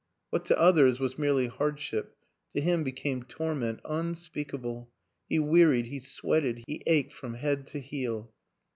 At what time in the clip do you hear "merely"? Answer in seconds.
1.19-1.45